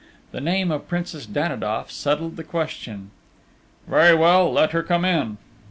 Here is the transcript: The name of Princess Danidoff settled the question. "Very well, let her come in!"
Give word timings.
The 0.31 0.41
name 0.41 0.71
of 0.71 0.87
Princess 0.87 1.27
Danidoff 1.27 1.91
settled 1.91 2.35
the 2.35 2.43
question. 2.43 3.11
"Very 3.87 4.15
well, 4.15 4.51
let 4.51 4.71
her 4.71 4.81
come 4.81 5.05
in!" 5.05 5.37